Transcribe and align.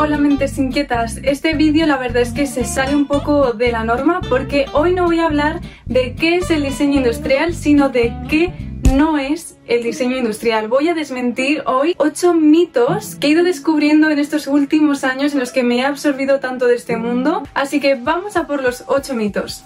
Hola 0.00 0.16
mentes 0.16 0.56
inquietas, 0.58 1.18
este 1.24 1.54
vídeo 1.54 1.84
la 1.84 1.96
verdad 1.96 2.22
es 2.22 2.30
que 2.32 2.46
se 2.46 2.62
sale 2.62 2.94
un 2.94 3.08
poco 3.08 3.52
de 3.52 3.72
la 3.72 3.82
norma 3.82 4.20
porque 4.28 4.66
hoy 4.72 4.94
no 4.94 5.06
voy 5.06 5.18
a 5.18 5.24
hablar 5.24 5.60
de 5.86 6.14
qué 6.14 6.36
es 6.36 6.52
el 6.52 6.62
diseño 6.62 6.98
industrial, 6.98 7.52
sino 7.52 7.88
de 7.88 8.14
qué 8.28 8.52
no 8.94 9.18
es 9.18 9.58
el 9.66 9.82
diseño 9.82 10.16
industrial. 10.16 10.68
Voy 10.68 10.86
a 10.88 10.94
desmentir 10.94 11.64
hoy 11.66 11.96
8 11.98 12.32
mitos 12.32 13.16
que 13.16 13.26
he 13.26 13.30
ido 13.30 13.42
descubriendo 13.42 14.08
en 14.08 14.20
estos 14.20 14.46
últimos 14.46 15.02
años 15.02 15.32
en 15.32 15.40
los 15.40 15.50
que 15.50 15.64
me 15.64 15.78
he 15.78 15.84
absorbido 15.84 16.38
tanto 16.38 16.68
de 16.68 16.76
este 16.76 16.96
mundo, 16.96 17.42
así 17.54 17.80
que 17.80 17.96
vamos 17.96 18.36
a 18.36 18.46
por 18.46 18.62
los 18.62 18.84
8 18.86 19.14
mitos. 19.14 19.64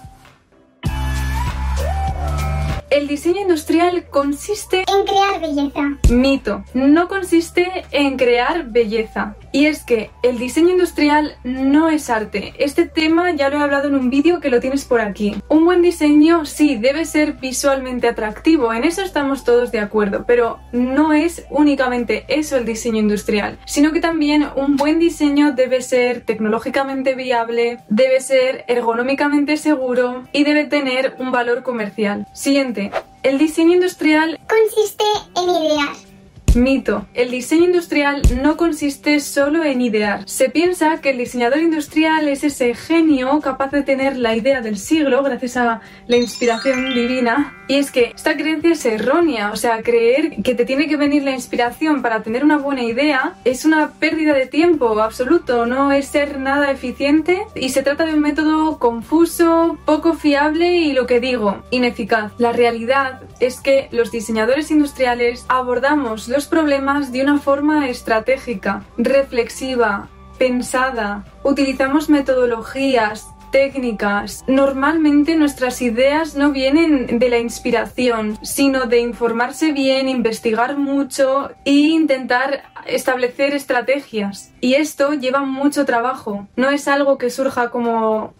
El 2.93 3.07
diseño 3.07 3.41
industrial 3.41 4.05
consiste 4.11 4.83
en 4.87 5.05
crear 5.07 5.41
belleza. 5.41 5.97
Mito. 6.11 6.63
No 6.75 7.07
consiste 7.07 7.85
en 7.89 8.17
crear 8.17 8.65
belleza. 8.67 9.35
Y 9.51 9.65
es 9.65 9.83
que 9.83 10.11
el 10.21 10.37
diseño 10.37 10.69
industrial 10.69 11.35
no 11.43 11.89
es 11.89 12.11
arte. 12.11 12.53
Este 12.59 12.85
tema 12.85 13.31
ya 13.31 13.49
lo 13.49 13.57
he 13.57 13.61
hablado 13.61 13.87
en 13.87 13.95
un 13.95 14.11
vídeo 14.11 14.39
que 14.39 14.51
lo 14.51 14.59
tienes 14.59 14.85
por 14.85 15.01
aquí. 15.01 15.35
Un 15.47 15.65
buen 15.65 15.81
diseño 15.81 16.45
sí 16.45 16.75
debe 16.75 17.05
ser 17.05 17.33
visualmente 17.33 18.07
atractivo, 18.07 18.71
en 18.73 18.83
eso 18.83 19.01
estamos 19.01 19.43
todos 19.43 19.71
de 19.71 19.79
acuerdo, 19.79 20.25
pero 20.27 20.59
no 20.71 21.13
es 21.13 21.45
únicamente 21.49 22.25
eso 22.27 22.57
el 22.57 22.65
diseño 22.65 22.99
industrial, 22.99 23.59
sino 23.65 23.91
que 23.91 24.01
también 24.01 24.47
un 24.55 24.75
buen 24.75 24.99
diseño 24.99 25.51
debe 25.51 25.81
ser 25.81 26.21
tecnológicamente 26.21 27.15
viable, 27.15 27.79
debe 27.89 28.21
ser 28.21 28.65
ergonómicamente 28.67 29.57
seguro 29.57 30.23
y 30.31 30.43
debe 30.43 30.65
tener 30.65 31.15
un 31.19 31.31
valor 31.31 31.63
comercial. 31.63 32.27
Siguiente. 32.33 32.82
El 33.23 33.37
diseño 33.37 33.73
industrial 33.73 34.39
consiste 34.47 35.03
en 35.35 35.49
idear 35.49 36.12
Mito. 36.55 37.07
El 37.13 37.31
diseño 37.31 37.65
industrial 37.65 38.21
no 38.41 38.57
consiste 38.57 39.19
solo 39.19 39.63
en 39.63 39.81
idear. 39.81 40.27
Se 40.27 40.49
piensa 40.49 41.01
que 41.01 41.11
el 41.11 41.17
diseñador 41.17 41.59
industrial 41.59 42.27
es 42.27 42.43
ese 42.43 42.75
genio 42.75 43.39
capaz 43.41 43.71
de 43.71 43.81
tener 43.81 44.17
la 44.17 44.35
idea 44.35 44.61
del 44.61 44.77
siglo 44.77 45.23
gracias 45.23 45.57
a 45.57 45.81
la 46.07 46.17
inspiración 46.17 46.93
divina. 46.93 47.53
Y 47.67 47.75
es 47.75 47.91
que 47.91 48.11
esta 48.15 48.35
creencia 48.35 48.71
es 48.71 48.85
errónea, 48.85 49.51
o 49.51 49.55
sea, 49.55 49.81
creer 49.81 50.41
que 50.43 50.53
te 50.53 50.65
tiene 50.65 50.87
que 50.87 50.97
venir 50.97 51.23
la 51.23 51.31
inspiración 51.31 52.01
para 52.01 52.21
tener 52.21 52.43
una 52.43 52.57
buena 52.57 52.83
idea 52.83 53.35
es 53.45 53.65
una 53.65 53.91
pérdida 53.91 54.33
de 54.33 54.47
tiempo 54.47 54.99
absoluto, 54.99 55.65
no 55.65 55.91
es 55.91 56.07
ser 56.07 56.39
nada 56.39 56.71
eficiente 56.71 57.45
y 57.55 57.69
se 57.69 57.83
trata 57.83 58.05
de 58.05 58.13
un 58.13 58.19
método 58.19 58.79
confuso, 58.79 59.77
poco 59.85 60.13
fiable 60.13 60.75
y 60.75 60.93
lo 60.93 61.05
que 61.07 61.19
digo, 61.19 61.63
ineficaz. 61.71 62.31
La 62.37 62.51
realidad 62.51 63.21
es 63.39 63.59
que 63.59 63.87
los 63.91 64.11
diseñadores 64.11 64.71
industriales 64.71 65.45
abordamos 65.47 66.27
los 66.27 66.42
problemas 66.45 67.11
de 67.11 67.21
una 67.21 67.39
forma 67.39 67.89
estratégica, 67.89 68.83
reflexiva, 68.97 70.09
pensada. 70.37 71.25
Utilizamos 71.43 72.09
metodologías, 72.09 73.27
técnicas. 73.53 74.43
Normalmente 74.47 75.35
nuestras 75.35 75.81
ideas 75.81 76.35
no 76.35 76.51
vienen 76.51 77.19
de 77.19 77.29
la 77.29 77.37
inspiración, 77.37 78.37
sino 78.41 78.87
de 78.87 78.99
informarse 78.99 79.71
bien, 79.71 80.09
investigar 80.09 80.75
mucho 80.75 81.51
e 81.63 81.71
intentar 81.71 82.63
establecer 82.87 83.53
estrategias. 83.53 84.51
Y 84.59 84.73
esto 84.73 85.13
lleva 85.13 85.41
mucho 85.41 85.85
trabajo. 85.85 86.47
No 86.55 86.71
es 86.71 86.87
algo 86.87 87.17
que 87.17 87.29
surja 87.29 87.69
como 87.69 88.33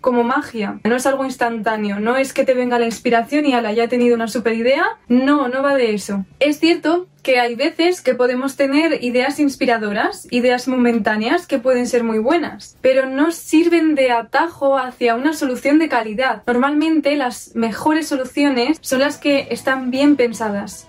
como 0.00 0.24
magia, 0.24 0.80
no 0.84 0.96
es 0.96 1.06
algo 1.06 1.24
instantáneo, 1.24 2.00
no 2.00 2.16
es 2.16 2.32
que 2.32 2.44
te 2.44 2.54
venga 2.54 2.78
la 2.78 2.86
inspiración 2.86 3.46
y 3.46 3.54
ala, 3.54 3.72
ya 3.72 3.84
he 3.84 3.88
tenido 3.88 4.14
una 4.14 4.28
super 4.28 4.54
idea, 4.54 4.84
no, 5.08 5.48
no 5.48 5.62
va 5.62 5.74
de 5.74 5.94
eso. 5.94 6.24
Es 6.38 6.58
cierto 6.58 7.06
que 7.22 7.38
hay 7.38 7.54
veces 7.54 8.00
que 8.00 8.14
podemos 8.14 8.56
tener 8.56 9.04
ideas 9.04 9.40
inspiradoras, 9.40 10.26
ideas 10.30 10.68
momentáneas 10.68 11.46
que 11.46 11.58
pueden 11.58 11.86
ser 11.86 12.02
muy 12.02 12.18
buenas, 12.18 12.76
pero 12.80 13.06
no 13.06 13.30
sirven 13.30 13.94
de 13.94 14.10
atajo 14.10 14.78
hacia 14.78 15.14
una 15.14 15.34
solución 15.34 15.78
de 15.78 15.88
calidad. 15.88 16.42
Normalmente 16.46 17.16
las 17.16 17.54
mejores 17.54 18.08
soluciones 18.08 18.78
son 18.80 19.00
las 19.00 19.18
que 19.18 19.48
están 19.50 19.90
bien 19.90 20.16
pensadas. 20.16 20.86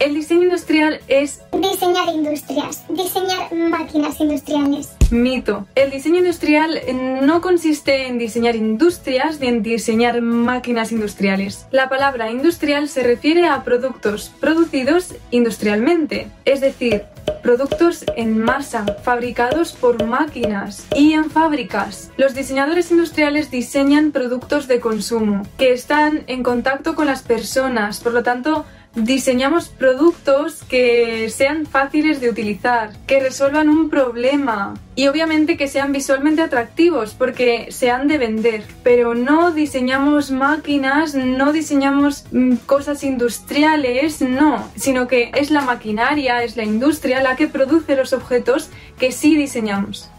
El 0.00 0.14
diseño 0.14 0.44
industrial 0.44 0.98
es 1.08 1.42
diseñar 1.52 2.08
industrias, 2.08 2.84
diseñar 2.88 3.52
máquinas 3.52 4.18
industriales. 4.18 4.88
Mito. 5.10 5.66
El 5.74 5.90
diseño 5.90 6.20
industrial 6.20 6.80
no 7.22 7.42
consiste 7.42 8.06
en 8.06 8.16
diseñar 8.16 8.56
industrias 8.56 9.40
ni 9.40 9.48
en 9.48 9.62
diseñar 9.62 10.22
máquinas 10.22 10.90
industriales. 10.90 11.66
La 11.70 11.90
palabra 11.90 12.30
industrial 12.30 12.88
se 12.88 13.02
refiere 13.02 13.46
a 13.46 13.62
productos 13.62 14.32
producidos 14.40 15.14
industrialmente, 15.30 16.28
es 16.46 16.62
decir, 16.62 17.02
productos 17.42 18.06
en 18.16 18.38
masa, 18.38 18.86
fabricados 19.02 19.72
por 19.72 20.02
máquinas 20.06 20.86
y 20.96 21.12
en 21.12 21.30
fábricas. 21.30 22.10
Los 22.16 22.34
diseñadores 22.34 22.90
industriales 22.90 23.50
diseñan 23.50 24.12
productos 24.12 24.66
de 24.66 24.80
consumo 24.80 25.42
que 25.58 25.72
están 25.74 26.22
en 26.26 26.42
contacto 26.42 26.94
con 26.94 27.06
las 27.06 27.22
personas, 27.22 28.00
por 28.00 28.14
lo 28.14 28.22
tanto, 28.22 28.64
diseñamos 28.94 29.68
productos 29.68 30.62
que 30.64 31.30
sean 31.30 31.66
fáciles 31.66 32.20
de 32.20 32.28
utilizar, 32.28 32.92
que 33.06 33.20
resuelvan 33.20 33.68
un 33.68 33.88
problema 33.88 34.74
y 34.96 35.06
obviamente 35.06 35.56
que 35.56 35.68
sean 35.68 35.92
visualmente 35.92 36.42
atractivos 36.42 37.14
porque 37.14 37.68
se 37.70 37.90
han 37.90 38.08
de 38.08 38.18
vender. 38.18 38.64
Pero 38.82 39.14
no 39.14 39.52
diseñamos 39.52 40.30
máquinas, 40.30 41.14
no 41.14 41.52
diseñamos 41.52 42.24
mm, 42.32 42.56
cosas 42.66 43.04
industriales, 43.04 44.20
no, 44.20 44.68
sino 44.76 45.06
que 45.06 45.30
es 45.34 45.50
la 45.50 45.62
maquinaria, 45.62 46.42
es 46.42 46.56
la 46.56 46.64
industria 46.64 47.22
la 47.22 47.36
que 47.36 47.46
produce 47.46 47.96
los 47.96 48.12
objetos 48.12 48.70
que 48.98 49.12
sí 49.12 49.36
diseñamos. 49.36 50.10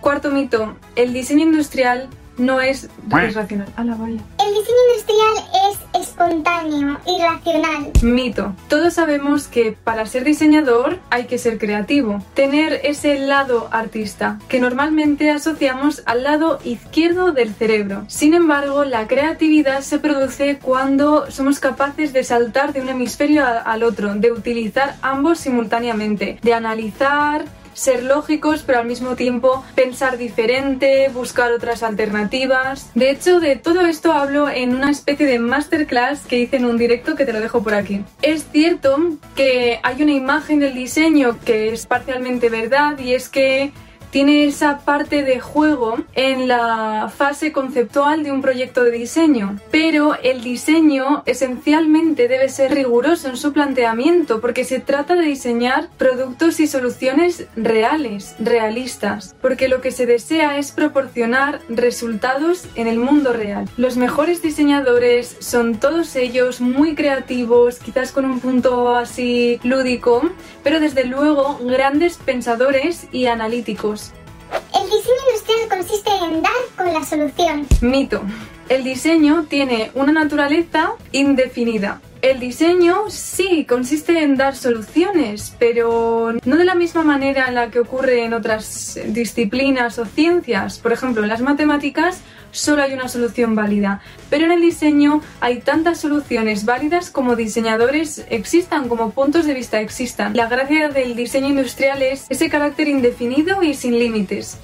Cuarto 0.00 0.30
mito, 0.30 0.76
el 0.94 1.12
diseño 1.12 1.42
industrial 1.42 2.08
no 2.38 2.60
es, 2.60 2.88
racional. 3.08 3.68
A 3.76 3.84
la 3.84 3.94
vaya. 3.94 4.20
El 4.46 4.54
diseño 4.54 4.78
industrial 4.90 5.34
es 5.70 6.08
espontáneo 6.08 7.00
y 7.04 7.20
racional. 7.20 7.90
Mito. 8.02 8.54
Todos 8.68 8.94
sabemos 8.94 9.48
que 9.48 9.72
para 9.72 10.06
ser 10.06 10.22
diseñador 10.22 11.00
hay 11.10 11.24
que 11.24 11.38
ser 11.38 11.58
creativo, 11.58 12.22
tener 12.34 12.80
ese 12.84 13.18
lado 13.18 13.68
artista 13.72 14.38
que 14.48 14.60
normalmente 14.60 15.32
asociamos 15.32 16.04
al 16.06 16.22
lado 16.22 16.60
izquierdo 16.64 17.32
del 17.32 17.54
cerebro. 17.54 18.04
Sin 18.06 18.34
embargo, 18.34 18.84
la 18.84 19.08
creatividad 19.08 19.80
se 19.80 19.98
produce 19.98 20.60
cuando 20.60 21.28
somos 21.28 21.58
capaces 21.58 22.12
de 22.12 22.22
saltar 22.22 22.72
de 22.72 22.82
un 22.82 22.88
hemisferio 22.88 23.44
al 23.44 23.82
otro, 23.82 24.14
de 24.14 24.30
utilizar 24.30 24.94
ambos 25.02 25.40
simultáneamente, 25.40 26.38
de 26.40 26.54
analizar, 26.54 27.46
ser 27.76 28.02
lógicos, 28.02 28.62
pero 28.66 28.80
al 28.80 28.86
mismo 28.86 29.14
tiempo 29.14 29.64
pensar 29.74 30.18
diferente, 30.18 31.08
buscar 31.12 31.52
otras 31.52 31.82
alternativas. 31.82 32.90
De 32.94 33.10
hecho, 33.10 33.38
de 33.38 33.56
todo 33.56 33.82
esto 33.82 34.12
hablo 34.12 34.48
en 34.48 34.74
una 34.74 34.90
especie 34.90 35.26
de 35.26 35.38
masterclass 35.38 36.26
que 36.26 36.38
hice 36.38 36.56
en 36.56 36.64
un 36.64 36.78
directo 36.78 37.14
que 37.14 37.24
te 37.24 37.32
lo 37.32 37.40
dejo 37.40 37.62
por 37.62 37.74
aquí. 37.74 38.02
Es 38.22 38.46
cierto 38.50 38.96
que 39.34 39.78
hay 39.82 40.02
una 40.02 40.12
imagen 40.12 40.58
del 40.58 40.74
diseño 40.74 41.38
que 41.44 41.72
es 41.72 41.86
parcialmente 41.86 42.48
verdad 42.48 42.98
y 42.98 43.12
es 43.12 43.28
que 43.28 43.72
tiene 44.16 44.46
esa 44.46 44.78
parte 44.78 45.24
de 45.24 45.40
juego 45.40 45.98
en 46.14 46.48
la 46.48 47.12
fase 47.14 47.52
conceptual 47.52 48.22
de 48.22 48.32
un 48.32 48.40
proyecto 48.40 48.82
de 48.82 48.90
diseño, 48.92 49.60
pero 49.70 50.14
el 50.22 50.40
diseño 50.42 51.22
esencialmente 51.26 52.26
debe 52.26 52.48
ser 52.48 52.72
riguroso 52.72 53.28
en 53.28 53.36
su 53.36 53.52
planteamiento 53.52 54.40
porque 54.40 54.64
se 54.64 54.80
trata 54.80 55.16
de 55.16 55.26
diseñar 55.26 55.90
productos 55.98 56.60
y 56.60 56.66
soluciones 56.66 57.44
reales, 57.56 58.34
realistas, 58.38 59.36
porque 59.42 59.68
lo 59.68 59.82
que 59.82 59.90
se 59.90 60.06
desea 60.06 60.56
es 60.56 60.72
proporcionar 60.72 61.60
resultados 61.68 62.68
en 62.74 62.86
el 62.86 62.98
mundo 62.98 63.34
real. 63.34 63.68
Los 63.76 63.98
mejores 63.98 64.40
diseñadores 64.40 65.36
son 65.40 65.74
todos 65.74 66.16
ellos 66.16 66.62
muy 66.62 66.94
creativos, 66.94 67.80
quizás 67.80 68.12
con 68.12 68.24
un 68.24 68.40
punto 68.40 68.96
así 68.96 69.60
lúdico, 69.62 70.22
pero 70.62 70.80
desde 70.80 71.04
luego 71.04 71.60
grandes 71.62 72.16
pensadores 72.16 73.08
y 73.12 73.26
analíticos. 73.26 74.05
El 74.76 74.90
diseño 74.90 75.16
industrial 75.28 75.68
consiste 75.70 76.10
en 76.10 76.42
dar 76.42 76.52
con 76.76 76.92
la 76.92 77.02
solución. 77.02 77.66
Mito. 77.80 78.20
El 78.68 78.84
diseño 78.84 79.46
tiene 79.48 79.90
una 79.94 80.12
naturaleza 80.12 80.92
indefinida. 81.12 82.00
El 82.26 82.40
diseño 82.40 83.04
sí 83.08 83.64
consiste 83.68 84.20
en 84.20 84.36
dar 84.36 84.56
soluciones, 84.56 85.54
pero 85.60 86.32
no 86.44 86.56
de 86.56 86.64
la 86.64 86.74
misma 86.74 87.04
manera 87.04 87.46
en 87.46 87.54
la 87.54 87.70
que 87.70 87.78
ocurre 87.78 88.24
en 88.24 88.34
otras 88.34 88.98
disciplinas 89.06 90.00
o 90.00 90.06
ciencias. 90.06 90.80
Por 90.80 90.92
ejemplo, 90.92 91.22
en 91.22 91.28
las 91.28 91.40
matemáticas 91.40 92.22
solo 92.50 92.82
hay 92.82 92.94
una 92.94 93.06
solución 93.06 93.54
válida, 93.54 94.00
pero 94.28 94.46
en 94.46 94.50
el 94.50 94.60
diseño 94.60 95.20
hay 95.40 95.60
tantas 95.60 96.00
soluciones 96.00 96.64
válidas 96.64 97.10
como 97.10 97.36
diseñadores 97.36 98.26
existan, 98.28 98.88
como 98.88 99.12
puntos 99.12 99.46
de 99.46 99.54
vista 99.54 99.80
existan. 99.80 100.34
La 100.34 100.48
gracia 100.48 100.88
del 100.88 101.14
diseño 101.14 101.50
industrial 101.50 102.02
es 102.02 102.26
ese 102.28 102.50
carácter 102.50 102.88
indefinido 102.88 103.62
y 103.62 103.74
sin 103.74 104.00
límites. 104.00 104.58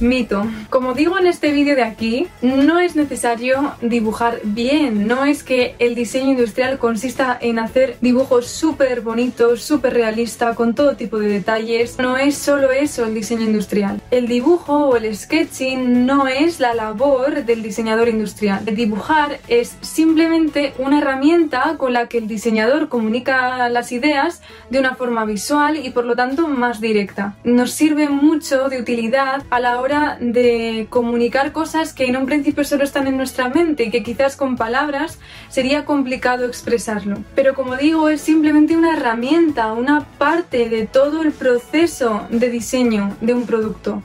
Mito. 0.00 0.46
Como 0.70 0.94
digo 0.94 1.18
en 1.18 1.26
este 1.26 1.52
vídeo 1.52 1.76
de 1.76 1.82
aquí, 1.82 2.26
no 2.42 2.78
es 2.78 2.96
necesario 2.96 3.74
dibujar 3.80 4.40
bien, 4.42 5.06
no 5.06 5.24
es 5.24 5.42
que 5.42 5.74
el 5.78 5.94
diseño 5.94 6.30
industrial 6.30 6.78
consista 6.78 7.38
en 7.40 7.58
hacer 7.58 7.96
dibujos 8.00 8.48
súper 8.48 9.00
bonitos, 9.00 9.62
súper 9.62 9.94
realistas, 9.94 10.56
con 10.56 10.74
todo 10.74 10.96
tipo 10.96 11.18
de 11.18 11.28
detalles. 11.28 11.98
No 11.98 12.16
es 12.16 12.36
solo 12.36 12.72
eso 12.72 13.04
el 13.04 13.14
diseño 13.14 13.42
industrial. 13.42 14.00
El 14.10 14.26
dibujo 14.26 14.88
o 14.88 14.96
el 14.96 15.14
sketching 15.16 16.06
no 16.06 16.26
es 16.26 16.60
la 16.60 16.74
labor 16.74 17.44
del 17.44 17.62
diseñador 17.62 18.08
industrial. 18.08 18.62
El 18.66 18.76
dibujar 18.76 19.38
es 19.48 19.76
simplemente 19.80 20.74
una 20.78 20.98
herramienta 20.98 21.76
con 21.78 21.92
la 21.92 22.08
que 22.08 22.18
el 22.18 22.28
diseñador 22.28 22.88
comunica 22.88 23.68
las 23.68 23.92
ideas 23.92 24.42
de 24.70 24.78
una 24.78 24.94
forma 24.94 25.24
visual 25.24 25.76
y 25.76 25.90
por 25.90 26.04
lo 26.04 26.16
tanto 26.16 26.48
más 26.48 26.80
directa. 26.80 27.36
Nos 27.44 27.70
sirve 27.70 28.08
mucho 28.08 28.68
de 28.68 28.80
utilidad 28.80 29.42
a 29.50 29.60
la 29.60 29.80
hora 29.80 29.83
de 29.84 30.86
comunicar 30.88 31.52
cosas 31.52 31.92
que 31.92 32.06
en 32.06 32.16
un 32.16 32.26
principio 32.26 32.64
solo 32.64 32.84
están 32.84 33.06
en 33.06 33.16
nuestra 33.16 33.48
mente 33.48 33.84
y 33.84 33.90
que 33.90 34.02
quizás 34.02 34.34
con 34.36 34.56
palabras 34.56 35.18
sería 35.48 35.84
complicado 35.84 36.46
expresarlo. 36.46 37.18
Pero 37.34 37.54
como 37.54 37.76
digo, 37.76 38.08
es 38.08 38.22
simplemente 38.22 38.76
una 38.76 38.96
herramienta, 38.96 39.72
una 39.72 40.06
parte 40.16 40.68
de 40.68 40.86
todo 40.86 41.22
el 41.22 41.32
proceso 41.32 42.26
de 42.30 42.48
diseño 42.50 43.14
de 43.20 43.34
un 43.34 43.46
producto. 43.46 44.02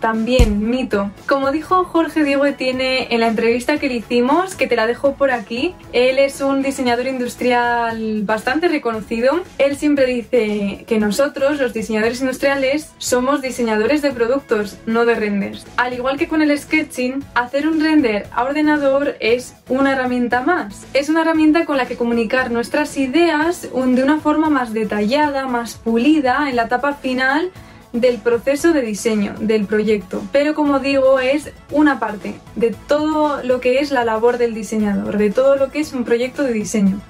También 0.00 0.70
mito. 0.70 1.10
Como 1.26 1.50
dijo 1.50 1.84
Jorge 1.84 2.22
Diego 2.22 2.44
tiene 2.54 3.08
en 3.12 3.20
la 3.20 3.28
entrevista 3.28 3.78
que 3.78 3.88
le 3.88 3.96
hicimos, 3.96 4.54
que 4.54 4.66
te 4.66 4.76
la 4.76 4.86
dejo 4.86 5.14
por 5.14 5.30
aquí, 5.30 5.74
él 5.92 6.18
es 6.18 6.40
un 6.40 6.62
diseñador 6.62 7.06
industrial 7.06 8.22
bastante 8.22 8.68
reconocido. 8.68 9.40
Él 9.58 9.76
siempre 9.76 10.06
dice 10.06 10.84
que 10.86 10.98
nosotros, 10.98 11.58
los 11.58 11.72
diseñadores 11.72 12.20
industriales, 12.20 12.92
somos 12.98 13.42
diseñadores 13.42 14.02
de 14.02 14.12
productos, 14.12 14.78
no 14.86 15.04
de 15.04 15.14
renders. 15.14 15.66
Al 15.76 15.94
igual 15.94 16.16
que 16.16 16.28
con 16.28 16.42
el 16.42 16.56
sketching, 16.56 17.24
hacer 17.34 17.66
un 17.66 17.80
render 17.80 18.28
a 18.32 18.44
ordenador 18.44 19.16
es 19.20 19.54
una 19.68 19.92
herramienta 19.92 20.42
más. 20.42 20.86
Es 20.94 21.08
una 21.08 21.22
herramienta 21.22 21.64
con 21.64 21.76
la 21.76 21.86
que 21.86 21.96
comunicar 21.96 22.50
nuestras 22.50 22.96
ideas 22.96 23.62
de 23.62 24.02
una 24.02 24.20
forma 24.20 24.48
más 24.48 24.72
detallada, 24.72 25.46
más 25.46 25.76
pulida 25.76 26.48
en 26.48 26.56
la 26.56 26.64
etapa 26.64 26.94
final 26.94 27.50
del 27.92 28.18
proceso 28.18 28.72
de 28.72 28.82
diseño 28.82 29.34
del 29.40 29.66
proyecto, 29.66 30.22
pero 30.32 30.54
como 30.54 30.78
digo 30.78 31.20
es 31.20 31.50
una 31.70 31.98
parte 31.98 32.34
de 32.56 32.74
todo 32.86 33.42
lo 33.42 33.60
que 33.60 33.80
es 33.80 33.90
la 33.90 34.04
labor 34.04 34.38
del 34.38 34.54
diseñador, 34.54 35.16
de 35.16 35.30
todo 35.30 35.56
lo 35.56 35.70
que 35.70 35.80
es 35.80 35.92
un 35.92 36.04
proyecto 36.04 36.42
de 36.42 36.52
diseño. 36.52 37.00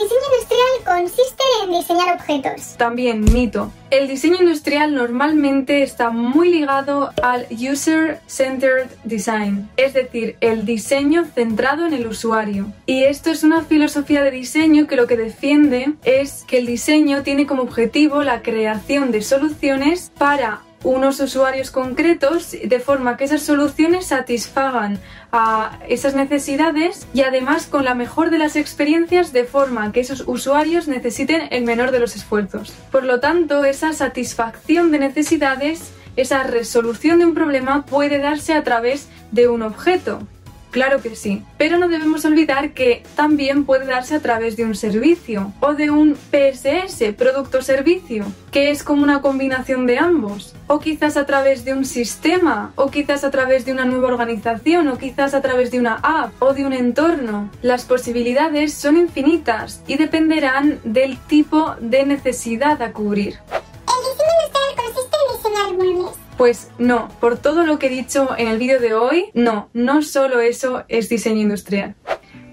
Diseño 0.00 0.20
industrial 0.32 0.70
consiste 0.86 1.42
en 1.62 1.72
diseñar 1.72 2.14
objetos. 2.14 2.74
También 2.78 3.20
mito. 3.20 3.70
El 3.90 4.08
diseño 4.08 4.36
industrial 4.40 4.94
normalmente 4.94 5.82
está 5.82 6.08
muy 6.08 6.50
ligado 6.50 7.10
al 7.22 7.46
User-Centered 7.50 8.88
Design, 9.04 9.68
es 9.76 9.92
decir, 9.92 10.36
el 10.40 10.64
diseño 10.64 11.26
centrado 11.26 11.84
en 11.84 11.92
el 11.92 12.06
usuario. 12.06 12.72
Y 12.86 13.02
esto 13.02 13.30
es 13.30 13.42
una 13.42 13.62
filosofía 13.62 14.22
de 14.22 14.30
diseño 14.30 14.86
que 14.86 14.96
lo 14.96 15.06
que 15.06 15.18
defiende 15.18 15.92
es 16.04 16.44
que 16.44 16.58
el 16.58 16.66
diseño 16.66 17.22
tiene 17.22 17.46
como 17.46 17.62
objetivo 17.62 18.22
la 18.22 18.40
creación 18.40 19.12
de 19.12 19.20
soluciones 19.20 20.12
para 20.16 20.62
unos 20.82 21.20
usuarios 21.20 21.70
concretos 21.70 22.52
de 22.52 22.80
forma 22.80 23.16
que 23.16 23.24
esas 23.24 23.42
soluciones 23.42 24.06
satisfagan 24.06 24.98
a 25.32 25.78
esas 25.88 26.14
necesidades 26.14 27.06
y 27.12 27.22
además 27.22 27.66
con 27.66 27.84
la 27.84 27.94
mejor 27.94 28.30
de 28.30 28.38
las 28.38 28.56
experiencias 28.56 29.32
de 29.32 29.44
forma 29.44 29.92
que 29.92 30.00
esos 30.00 30.24
usuarios 30.26 30.88
necesiten 30.88 31.42
el 31.50 31.64
menor 31.64 31.90
de 31.90 32.00
los 32.00 32.16
esfuerzos. 32.16 32.72
Por 32.90 33.04
lo 33.04 33.20
tanto, 33.20 33.64
esa 33.64 33.92
satisfacción 33.92 34.90
de 34.90 34.98
necesidades, 35.00 35.92
esa 36.16 36.42
resolución 36.44 37.18
de 37.18 37.26
un 37.26 37.34
problema 37.34 37.84
puede 37.84 38.18
darse 38.18 38.54
a 38.54 38.64
través 38.64 39.08
de 39.32 39.48
un 39.48 39.62
objeto, 39.62 40.26
Claro 40.70 41.02
que 41.02 41.16
sí, 41.16 41.42
pero 41.58 41.78
no 41.78 41.88
debemos 41.88 42.24
olvidar 42.24 42.72
que 42.72 43.02
también 43.16 43.64
puede 43.64 43.86
darse 43.86 44.14
a 44.14 44.20
través 44.20 44.56
de 44.56 44.64
un 44.64 44.76
servicio 44.76 45.52
o 45.60 45.74
de 45.74 45.90
un 45.90 46.16
PSS, 46.16 47.12
producto 47.14 47.60
servicio, 47.60 48.24
que 48.52 48.70
es 48.70 48.84
como 48.84 49.02
una 49.02 49.20
combinación 49.20 49.86
de 49.86 49.98
ambos, 49.98 50.54
o 50.68 50.78
quizás 50.78 51.16
a 51.16 51.26
través 51.26 51.64
de 51.64 51.72
un 51.72 51.84
sistema, 51.84 52.72
o 52.76 52.88
quizás 52.90 53.24
a 53.24 53.32
través 53.32 53.64
de 53.64 53.72
una 53.72 53.84
nueva 53.84 54.08
organización, 54.08 54.86
o 54.88 54.96
quizás 54.96 55.34
a 55.34 55.42
través 55.42 55.72
de 55.72 55.80
una 55.80 55.94
app 56.02 56.40
o 56.40 56.54
de 56.54 56.64
un 56.64 56.72
entorno. 56.72 57.50
Las 57.62 57.84
posibilidades 57.84 58.72
son 58.72 58.96
infinitas 58.96 59.82
y 59.88 59.96
dependerán 59.96 60.78
del 60.84 61.18
tipo 61.18 61.74
de 61.80 62.06
necesidad 62.06 62.80
a 62.80 62.92
cubrir. 62.92 63.38
El 63.50 64.00
diseño 64.06 64.76
consiste 64.76 65.16
en 65.16 65.36
diseñar 65.36 66.19
pues 66.40 66.70
no, 66.78 67.10
por 67.20 67.36
todo 67.36 67.66
lo 67.66 67.78
que 67.78 67.88
he 67.88 67.90
dicho 67.90 68.30
en 68.38 68.48
el 68.48 68.56
vídeo 68.56 68.80
de 68.80 68.94
hoy, 68.94 69.26
no, 69.34 69.68
no 69.74 70.00
solo 70.00 70.40
eso 70.40 70.84
es 70.88 71.10
diseño 71.10 71.42
industrial. 71.42 71.96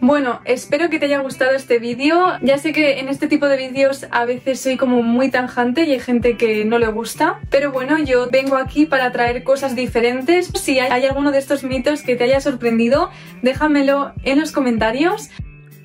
Bueno, 0.02 0.42
espero 0.44 0.90
que 0.90 1.00
te 1.00 1.06
haya 1.06 1.20
gustado 1.20 1.52
este 1.52 1.80
vídeo. 1.80 2.34
Ya 2.42 2.58
sé 2.58 2.74
que 2.74 3.00
en 3.00 3.08
este 3.08 3.28
tipo 3.28 3.48
de 3.48 3.56
vídeos 3.56 4.06
a 4.12 4.26
veces 4.26 4.60
soy 4.60 4.76
como 4.76 5.04
muy 5.04 5.32
tanjante 5.32 5.84
y 5.84 5.94
hay 5.94 6.02
gente 6.02 6.36
que 6.36 6.66
no 6.66 6.80
le 6.80 6.88
gusta, 6.88 7.40
pero 7.50 7.72
bueno, 7.72 7.98
yo 7.98 8.28
vengo 8.30 8.58
aquí 8.58 8.86
para 8.86 9.14
traer 9.14 9.46
cosas 9.46 9.74
diferentes. 9.74 10.52
Si 10.56 10.80
hay 10.80 11.06
alguno 11.06 11.32
de 11.32 11.38
estos 11.38 11.64
mitos 11.64 12.02
que 12.02 12.18
te 12.18 12.26
haya 12.26 12.42
sorprendido, 12.42 13.10
déjamelo 13.42 14.12
en 14.26 14.42
los 14.42 14.52
comentarios. 14.52 15.30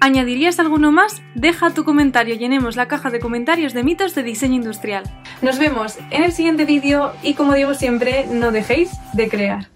¿Añadirías 0.02 0.58
alguno 0.58 0.90
más? 0.90 1.22
Deja 1.36 1.72
tu 1.74 1.84
comentario, 1.84 2.34
llenemos 2.34 2.74
la 2.74 2.88
caja 2.88 3.10
de 3.10 3.20
comentarios 3.20 3.72
de 3.72 3.84
mitos 3.84 4.16
de 4.16 4.24
diseño 4.24 4.56
industrial. 4.56 5.04
Nos 5.42 5.60
vemos 5.60 5.96
en 6.10 6.24
el 6.24 6.32
siguiente 6.32 6.64
vídeo 6.64 7.12
y 7.22 7.34
como 7.34 7.54
digo 7.54 7.72
siempre, 7.74 8.26
no 8.26 8.50
dejéis 8.50 8.90
de 9.12 9.28
crear. 9.28 9.71